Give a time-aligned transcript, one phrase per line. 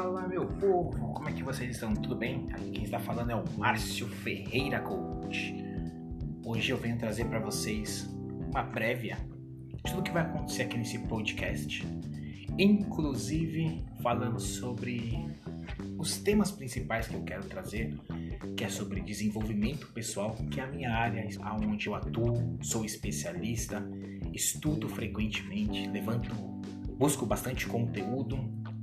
[0.00, 1.92] Fala meu povo, como é que vocês estão?
[1.92, 2.46] Tudo bem?
[2.52, 5.52] Aqui quem está falando é o Márcio Ferreira Coach.
[6.44, 8.08] Hoje eu venho trazer para vocês
[8.48, 9.18] uma prévia
[9.66, 11.84] de tudo que vai acontecer aqui nesse podcast,
[12.56, 15.26] inclusive falando sobre
[15.98, 17.98] os temas principais que eu quero trazer,
[18.56, 21.26] que é sobre desenvolvimento pessoal, que é a minha área
[21.68, 23.82] onde eu atuo, sou especialista,
[24.32, 26.32] estudo frequentemente, levanto,
[26.96, 28.38] busco bastante conteúdo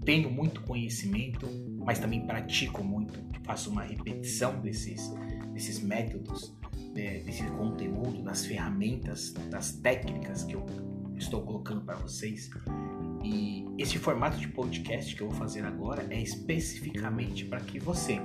[0.05, 1.47] tenho muito conhecimento,
[1.83, 5.11] mas também pratico muito, faço uma repetição desses,
[5.51, 6.55] desses métodos,
[6.93, 10.65] né, desse conteúdo, das ferramentas, das técnicas que eu
[11.17, 12.49] estou colocando para vocês.
[13.23, 18.21] E esse formato de podcast que eu vou fazer agora é especificamente para que você,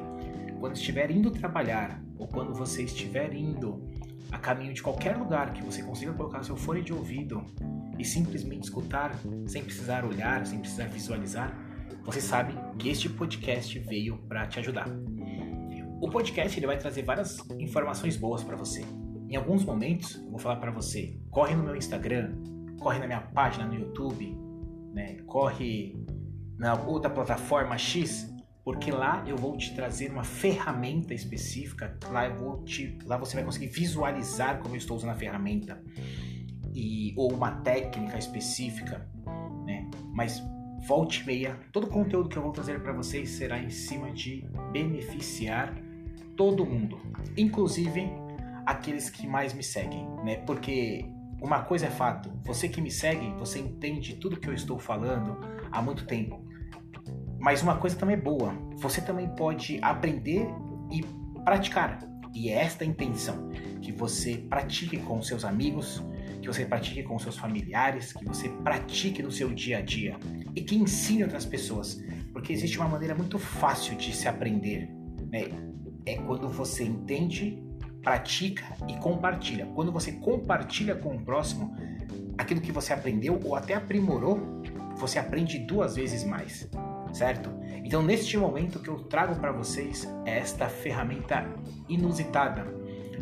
[0.58, 3.88] quando estiver indo trabalhar ou quando você estiver indo
[4.30, 7.42] a caminho de qualquer lugar que você consiga colocar seu fone de ouvido
[7.98, 11.69] e simplesmente escutar, sem precisar olhar, sem precisar visualizar,
[12.10, 14.88] você sabe que este podcast veio para te ajudar.
[16.00, 18.84] O podcast ele vai trazer várias informações boas para você.
[19.28, 22.34] Em alguns momentos, eu vou falar para você: corre no meu Instagram,
[22.80, 24.36] corre na minha página no YouTube,
[24.92, 25.18] né?
[25.24, 26.04] corre
[26.58, 28.28] na outra plataforma X,
[28.64, 31.96] porque lá eu vou te trazer uma ferramenta específica.
[32.10, 35.80] Lá, eu vou te, lá você vai conseguir visualizar como eu estou usando a ferramenta
[36.74, 39.08] e ou uma técnica específica,
[39.64, 39.88] né?
[40.12, 40.42] Mas
[40.86, 44.44] volte meia, todo o conteúdo que eu vou trazer para vocês será em cima de
[44.72, 45.74] beneficiar
[46.36, 46.98] todo mundo,
[47.36, 48.08] inclusive
[48.64, 50.36] aqueles que mais me seguem, né?
[50.46, 51.04] Porque
[51.40, 55.38] uma coisa é fato, você que me segue, você entende tudo que eu estou falando
[55.70, 56.44] há muito tempo.
[57.38, 60.46] Mas uma coisa também é boa, você também pode aprender
[60.90, 61.02] e
[61.44, 61.98] praticar.
[62.34, 63.48] E é esta a intenção,
[63.80, 66.02] que você pratique com seus amigos,
[66.40, 70.16] que você pratique com seus familiares, que você pratique no seu dia a dia
[70.54, 72.02] e que ensine outras pessoas,
[72.32, 74.88] porque existe uma maneira muito fácil de se aprender,
[75.30, 75.48] né?
[76.06, 77.62] É quando você entende,
[78.02, 79.66] pratica e compartilha.
[79.74, 81.74] Quando você compartilha com o próximo
[82.38, 84.62] aquilo que você aprendeu ou até aprimorou,
[84.96, 86.68] você aprende duas vezes mais,
[87.12, 87.50] certo?
[87.84, 91.46] Então, neste momento que eu trago para vocês é esta ferramenta
[91.88, 92.66] inusitada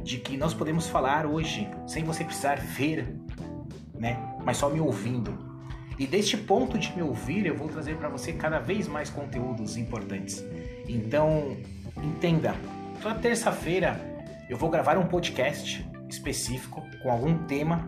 [0.09, 3.15] de que nós podemos falar hoje sem você precisar ver,
[3.93, 4.19] né?
[4.43, 5.37] Mas só me ouvindo.
[5.99, 9.77] E deste ponto de me ouvir, eu vou trazer para você cada vez mais conteúdos
[9.77, 10.43] importantes.
[10.89, 11.59] Então,
[12.03, 12.55] entenda,
[13.03, 14.01] toda terça-feira
[14.49, 17.87] eu vou gravar um podcast específico com algum tema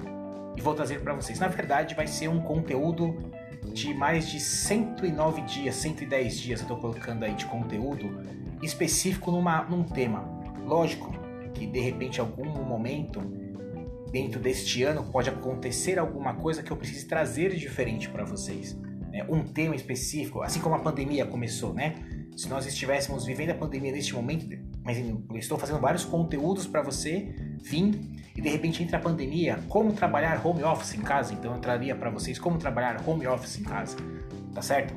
[0.55, 1.39] e vou trazer para vocês.
[1.39, 3.33] Na verdade, vai ser um conteúdo
[3.73, 8.23] de mais de 109 dias, 110 dias eu estou colocando aí de conteúdo
[8.63, 10.23] específico numa, num tema.
[10.67, 11.30] Lógico
[11.61, 13.21] que de repente algum momento
[14.11, 18.75] dentro deste ano pode acontecer alguma coisa que eu precise trazer diferente para vocês.
[19.13, 19.27] Né?
[19.29, 21.97] Um tema específico, assim como a pandemia começou, né?
[22.35, 24.47] Se nós estivéssemos vivendo a pandemia neste momento,
[24.83, 28.01] mas eu estou fazendo vários conteúdos para você vir
[28.35, 31.95] e de repente entra a pandemia, como trabalhar home office em casa, então eu traria
[31.95, 33.99] para vocês como trabalhar home office em casa,
[34.55, 34.95] tá certo?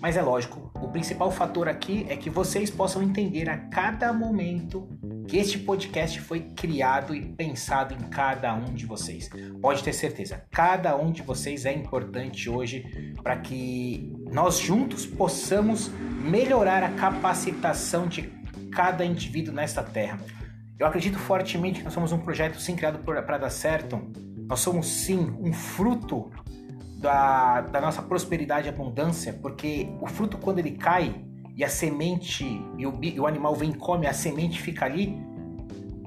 [0.00, 4.88] Mas é lógico, o principal fator aqui é que vocês possam entender a cada momento
[5.26, 9.28] que este podcast foi criado e pensado em cada um de vocês.
[9.60, 15.88] Pode ter certeza, cada um de vocês é importante hoje para que nós juntos possamos
[16.22, 18.30] melhorar a capacitação de
[18.72, 20.18] cada indivíduo nesta terra.
[20.78, 24.00] Eu acredito fortemente que nós somos um projeto sim criado para dar certo.
[24.46, 26.30] Nós somos sim um fruto
[27.06, 31.14] da, da nossa prosperidade e abundância, porque o fruto quando ele cai
[31.56, 32.44] e a semente
[32.76, 35.16] e o, e o animal vem e come, a semente fica ali,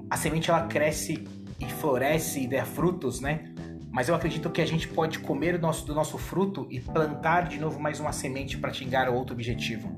[0.10, 1.26] a semente ela cresce
[1.58, 3.46] e floresce e dá frutos, né?
[3.90, 7.48] Mas eu acredito que a gente pode comer do nosso, do nosso fruto e plantar
[7.48, 9.90] de novo mais uma semente para chegar a outro objetivo.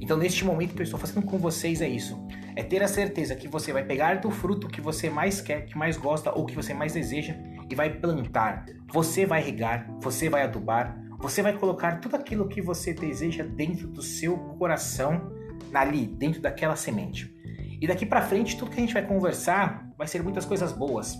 [0.00, 2.20] Então, neste momento que eu estou fazendo com vocês, é isso:
[2.56, 5.78] é ter a certeza que você vai pegar do fruto que você mais quer, que
[5.78, 7.36] mais gosta ou que você mais deseja
[7.70, 8.66] e vai plantar.
[8.92, 13.88] Você vai regar, você vai adubar, você vai colocar tudo aquilo que você deseja dentro
[13.88, 15.32] do seu coração,
[15.74, 17.34] ali, dentro daquela semente.
[17.80, 21.16] E daqui para frente, tudo que a gente vai conversar vai ser muitas coisas boas.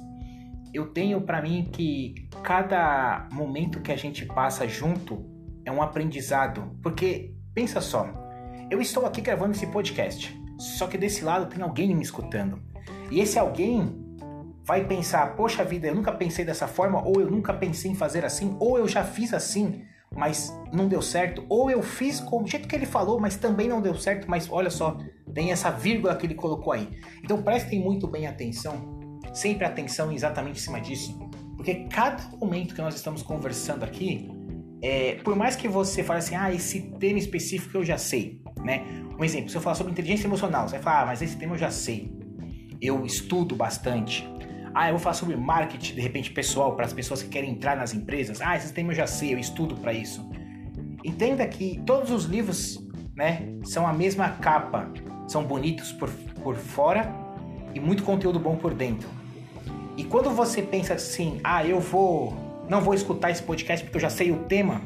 [0.72, 5.24] Eu tenho para mim que cada momento que a gente passa junto
[5.64, 8.08] é um aprendizado, porque pensa só,
[8.70, 12.60] eu estou aqui gravando esse podcast, só que desse lado tem alguém me escutando.
[13.10, 14.07] E esse alguém
[14.68, 18.22] vai pensar, poxa vida, eu nunca pensei dessa forma, ou eu nunca pensei em fazer
[18.22, 19.82] assim, ou eu já fiz assim,
[20.14, 23.66] mas não deu certo, ou eu fiz com o jeito que ele falou, mas também
[23.66, 24.98] não deu certo, mas olha só,
[25.32, 26.86] tem essa vírgula que ele colocou aí.
[27.24, 31.18] Então prestem muito bem atenção, sempre atenção exatamente em cima disso,
[31.56, 34.30] porque cada momento que nós estamos conversando aqui,
[34.82, 38.84] é, por mais que você fale assim, ah, esse tema específico eu já sei, né?
[39.18, 41.54] Um exemplo, se eu falar sobre inteligência emocional, você vai falar, ah, mas esse tema
[41.54, 42.12] eu já sei.
[42.80, 44.28] Eu estudo bastante.
[44.78, 47.76] Ah, eu vou falar sobre marketing, de repente, pessoal, para as pessoas que querem entrar
[47.76, 48.40] nas empresas.
[48.40, 50.30] Ah, esse tema eu já sei, eu estudo para isso.
[51.04, 52.78] Entenda que todos os livros,
[53.16, 54.88] né, são a mesma capa.
[55.26, 56.08] São bonitos por,
[56.44, 57.12] por fora
[57.74, 59.08] e muito conteúdo bom por dentro.
[59.96, 62.32] E quando você pensa assim, ah, eu vou,
[62.70, 64.80] não vou escutar esse podcast porque eu já sei o tema,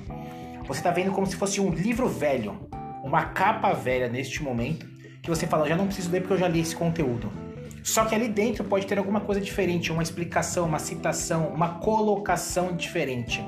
[0.66, 2.66] você está vendo como se fosse um livro velho,
[3.04, 4.86] uma capa velha neste momento,
[5.22, 7.41] que você fala, já não preciso ler porque eu já li esse conteúdo.
[7.82, 12.76] Só que ali dentro pode ter alguma coisa diferente, uma explicação, uma citação, uma colocação
[12.76, 13.44] diferente.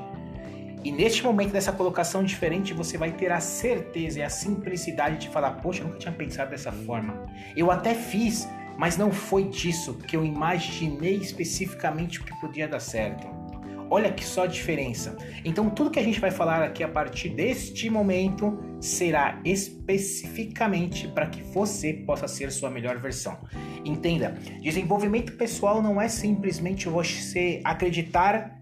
[0.83, 5.29] E neste momento dessa colocação diferente, você vai ter a certeza e a simplicidade de
[5.29, 7.25] falar: Poxa, eu nunca tinha pensado dessa forma.
[7.57, 8.47] Eu até fiz,
[8.77, 13.27] mas não foi disso que eu imaginei especificamente o que podia dar certo.
[13.89, 15.15] Olha que só diferença.
[15.43, 21.27] Então, tudo que a gente vai falar aqui a partir deste momento será especificamente para
[21.27, 23.37] que você possa ser sua melhor versão.
[23.85, 28.59] Entenda, desenvolvimento pessoal não é simplesmente você acreditar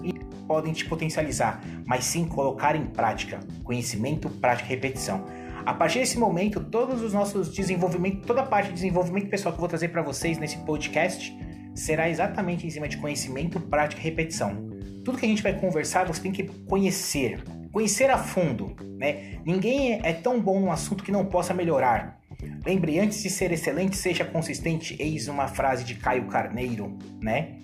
[0.00, 0.12] e
[0.46, 3.40] podem te potencializar, mas sim colocar em prática.
[3.64, 5.24] Conhecimento, prática e repetição.
[5.66, 9.56] A partir desse momento, todos os nossos desenvolvimentos, toda a parte de desenvolvimento pessoal que
[9.56, 11.36] eu vou trazer para vocês nesse podcast
[11.74, 14.70] será exatamente em cima de conhecimento, prática e repetição.
[15.04, 19.40] Tudo que a gente vai conversar, você tem que conhecer, conhecer a fundo, né?
[19.44, 22.19] Ninguém é tão bom no assunto que não possa melhorar.
[22.64, 24.94] Lembre, antes de ser excelente, seja consistente.
[24.98, 27.56] Eis uma frase de Caio Carneiro, né?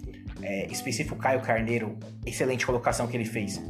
[0.43, 3.63] É, específico Caio Carneiro, excelente colocação que ele fez.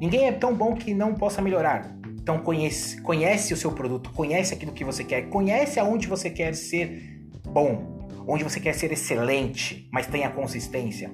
[0.00, 1.96] Ninguém é tão bom que não possa melhorar.
[2.20, 6.54] Então conhece, conhece o seu produto, conhece aquilo que você quer, conhece aonde você quer
[6.54, 11.10] ser bom, onde você quer ser excelente, mas tenha consistência.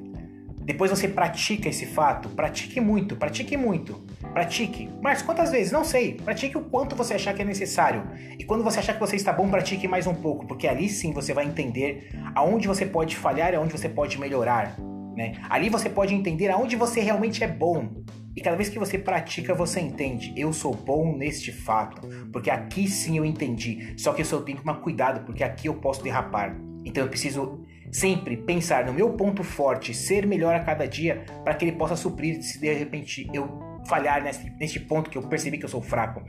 [0.63, 4.91] Depois você pratica esse fato, pratique muito, pratique muito, pratique.
[5.03, 5.73] Mas quantas vezes?
[5.73, 6.15] Não sei.
[6.15, 8.03] Pratique o quanto você achar que é necessário.
[8.39, 11.13] E quando você achar que você está bom, pratique mais um pouco, porque ali sim
[11.13, 14.79] você vai entender aonde você pode falhar e aonde você pode melhorar.
[15.17, 15.33] Né?
[15.51, 17.89] Ali você pode entender aonde você realmente é bom.
[18.37, 20.33] E cada vez que você pratica, você entende.
[20.37, 23.95] Eu sou bom neste fato, porque aqui sim eu entendi.
[23.97, 26.57] Só que eu só tenho que tomar cuidado, porque aqui eu posso derrapar.
[26.85, 31.55] Então eu preciso sempre pensar no meu ponto forte, ser melhor a cada dia, para
[31.55, 35.59] que ele possa suprir se de repente eu falhar nesse, nesse ponto que eu percebi
[35.59, 36.23] que eu sou fraco.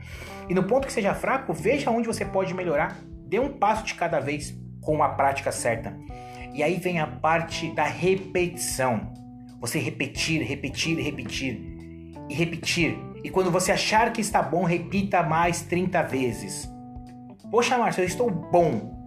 [0.48, 2.98] E no ponto que seja fraco, veja onde você pode melhorar.
[3.26, 5.96] Dê um passo de cada vez com a prática certa.
[6.52, 9.12] E aí vem a parte da repetição.
[9.60, 11.60] Você repetir, repetir, repetir
[12.28, 12.98] e repetir.
[13.22, 16.68] E quando você achar que está bom, repita mais 30 vezes.
[17.50, 18.99] Poxa, Márcio, eu estou bom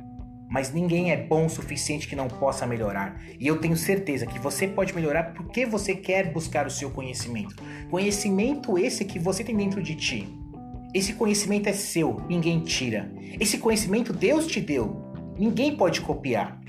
[0.53, 3.19] mas ninguém é bom o suficiente que não possa melhorar.
[3.39, 7.55] E eu tenho certeza que você pode melhorar porque você quer buscar o seu conhecimento.
[7.89, 10.27] Conhecimento esse que você tem dentro de ti.
[10.93, 13.11] Esse conhecimento é seu, ninguém tira.
[13.39, 15.01] Esse conhecimento Deus te deu,
[15.39, 16.61] ninguém pode copiar.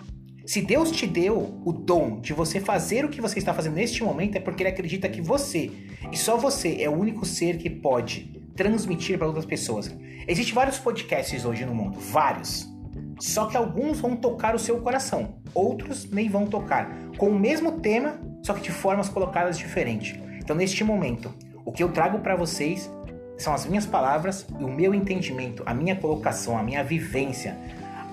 [0.47, 4.03] Se Deus te deu o dom de você fazer o que você está fazendo neste
[4.03, 5.71] momento, é porque Ele acredita que você,
[6.11, 9.95] e só você, é o único ser que pode transmitir para outras pessoas.
[10.27, 12.74] Existem vários podcasts hoje no mundo, vários.
[13.19, 17.81] Só que alguns vão tocar o seu coração, outros nem vão tocar, com o mesmo
[17.81, 20.19] tema, só que de formas colocadas diferentes.
[20.39, 21.33] Então, neste momento,
[21.65, 22.91] o que eu trago para vocês
[23.39, 27.57] são as minhas palavras e o meu entendimento, a minha colocação, a minha vivência,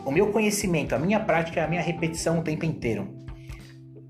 [0.06, 3.08] o meu conhecimento, a minha prática, a minha repetição o tempo inteiro.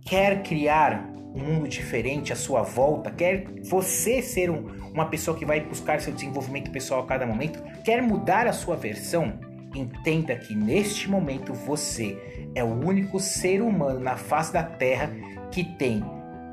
[0.06, 3.12] Quer criar um mundo diferente à sua volta?
[3.12, 7.62] Quer você ser um, uma pessoa que vai buscar seu desenvolvimento pessoal a cada momento?
[7.84, 9.40] Quer mudar a sua versão?
[9.74, 12.18] Entenda que neste momento você
[12.54, 15.10] é o único ser humano na face da Terra
[15.52, 16.04] que tem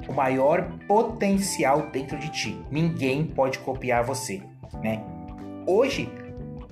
[0.09, 2.59] o maior potencial dentro de ti.
[2.71, 4.41] Ninguém pode copiar você,
[4.83, 5.03] né?
[5.67, 6.09] Hoje,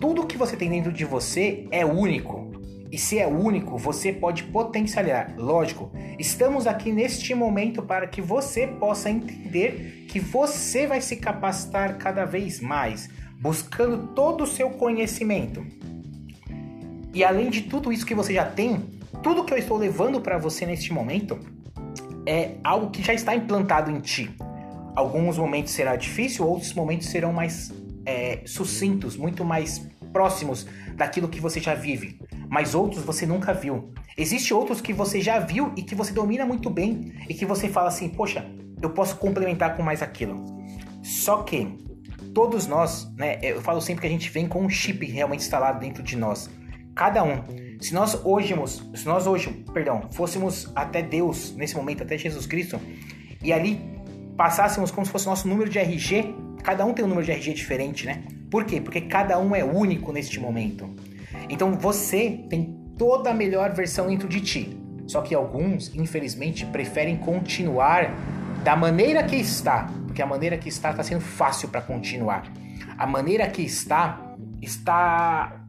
[0.01, 2.47] tudo que você tem dentro de você é único.
[2.91, 5.35] E se é único, você pode potencializar.
[5.37, 11.99] Lógico, estamos aqui neste momento para que você possa entender que você vai se capacitar
[11.99, 13.11] cada vez mais,
[13.41, 15.67] buscando todo o seu conhecimento.
[17.17, 18.77] E além de tudo isso que você já tem,
[19.23, 21.39] tudo que eu estou levando para você neste momento
[22.27, 24.31] é algo que já está implantado em ti.
[24.95, 27.73] Alguns momentos será difícil, outros momentos serão mais
[28.05, 29.79] é, sucintos, muito mais
[30.13, 32.21] próximos daquilo que você já vive.
[32.51, 33.95] Mas outros você nunca viu.
[34.15, 37.67] Existem outros que você já viu e que você domina muito bem e que você
[37.67, 38.45] fala assim, poxa,
[38.83, 40.45] eu posso complementar com mais aquilo.
[41.03, 41.67] Só que
[42.35, 45.81] todos nós, né, eu falo sempre que a gente vem com um chip realmente instalado
[45.81, 46.51] dentro de nós
[46.97, 47.45] cada um.
[47.79, 48.55] Se nós hoje,
[48.95, 52.81] se nós hoje, perdão, fôssemos até Deus nesse momento, até Jesus Cristo,
[53.43, 53.79] e ali
[54.37, 56.35] passássemos como se fosse nosso número de RG,
[56.65, 58.25] cada um tem um número de RG diferente, né?
[58.51, 58.81] Por quê?
[58.81, 60.89] Porque cada um é único neste momento.
[61.51, 64.81] Então você tem toda a melhor versão dentro de ti.
[65.07, 68.13] Só que alguns, infelizmente, preferem continuar
[68.65, 72.51] da maneira que está, porque a maneira que está está sendo fácil para continuar.
[72.97, 75.66] A maneira que está está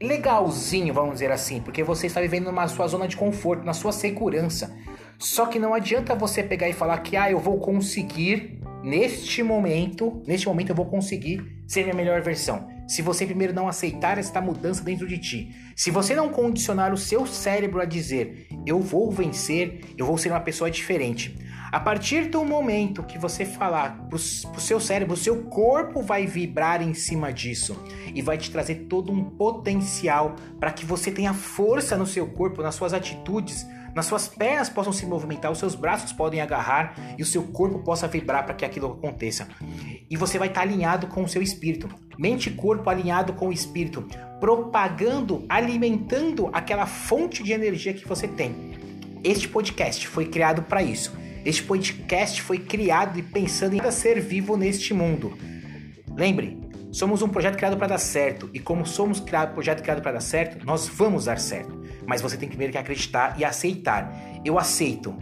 [0.00, 3.92] legalzinho, vamos dizer assim, porque você está vivendo numa sua zona de conforto, na sua
[3.92, 4.74] segurança.
[5.18, 10.22] Só que não adianta você pegar e falar que ah, eu vou conseguir neste momento,
[10.26, 12.68] neste momento eu vou conseguir ser minha melhor versão.
[12.88, 16.96] Se você primeiro não aceitar esta mudança dentro de ti, se você não condicionar o
[16.96, 21.36] seu cérebro a dizer eu vou vencer, eu vou ser uma pessoa diferente.
[21.72, 26.26] A partir do momento que você falar pro, pro seu cérebro, o seu corpo vai
[26.26, 27.80] vibrar em cima disso
[28.12, 32.60] e vai te trazer todo um potencial para que você tenha força no seu corpo,
[32.60, 37.22] nas suas atitudes, nas suas pernas possam se movimentar, os seus braços podem agarrar e
[37.22, 39.46] o seu corpo possa vibrar para que aquilo aconteça.
[40.10, 43.52] E você vai estar alinhado com o seu espírito, mente e corpo alinhado com o
[43.52, 44.08] espírito,
[44.40, 48.54] propagando, alimentando aquela fonte de energia que você tem.
[49.22, 51.12] Este podcast foi criado para isso.
[51.44, 55.32] Este podcast foi criado e pensando em ser vivo neste mundo.
[56.14, 56.58] Lembre,
[56.92, 60.20] somos um projeto criado para dar certo e como somos um projeto criado para dar
[60.20, 61.80] certo, nós vamos dar certo.
[62.06, 64.12] Mas você tem primeiro que acreditar e aceitar.
[64.44, 65.16] Eu aceito.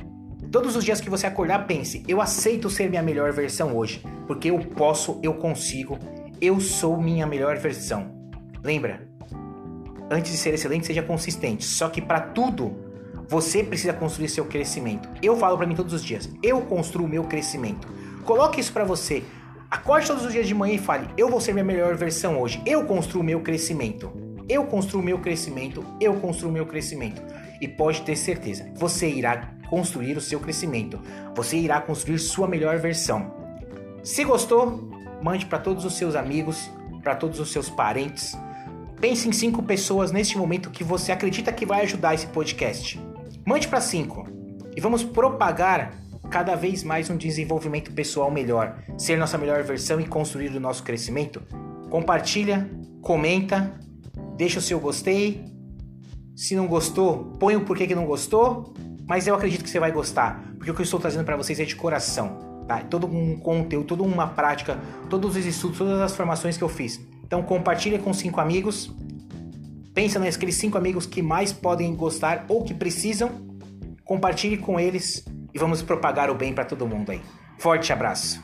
[0.50, 4.50] Todos os dias que você acordar, pense: eu aceito ser minha melhor versão hoje, porque
[4.50, 5.98] eu posso, eu consigo,
[6.40, 8.10] eu sou minha melhor versão.
[8.64, 9.06] Lembra?
[10.10, 11.64] Antes de ser excelente, seja consistente.
[11.64, 12.87] Só que para tudo,
[13.28, 15.08] você precisa construir seu crescimento.
[15.22, 17.86] Eu falo para mim todos os dias: eu construo meu crescimento.
[18.24, 19.22] Coloque isso para você.
[19.70, 22.62] Acorde todos os dias de manhã e fale: eu vou ser minha melhor versão hoje.
[22.64, 24.10] Eu construo meu crescimento.
[24.48, 27.22] Eu construo meu crescimento, eu construo meu crescimento.
[27.60, 30.98] E pode ter certeza, você irá construir o seu crescimento.
[31.34, 33.34] Você irá construir sua melhor versão.
[34.02, 34.90] Se gostou,
[35.22, 36.70] mande para todos os seus amigos,
[37.02, 38.34] para todos os seus parentes.
[38.98, 42.98] Pense em cinco pessoas neste momento que você acredita que vai ajudar esse podcast.
[43.48, 44.26] Mande para cinco
[44.76, 45.94] e vamos propagar
[46.28, 50.82] cada vez mais um desenvolvimento pessoal melhor, ser nossa melhor versão e construir o nosso
[50.82, 51.40] crescimento.
[51.88, 53.72] Compartilha, comenta
[54.36, 55.46] deixa o seu gostei.
[56.36, 58.74] Se não gostou, põe o porquê que não gostou.
[59.08, 61.58] Mas eu acredito que você vai gostar, porque o que eu estou trazendo para vocês
[61.58, 62.82] é de coração, tá?
[62.82, 64.78] Todo um conteúdo, toda uma prática,
[65.08, 67.00] todos os estudos, todas as formações que eu fiz.
[67.24, 68.94] Então compartilha com cinco amigos.
[69.98, 73.32] Pensa naqueles cinco amigos que mais podem gostar ou que precisam.
[74.04, 77.20] Compartilhe com eles e vamos propagar o bem para todo mundo aí.
[77.58, 78.40] Forte abraço.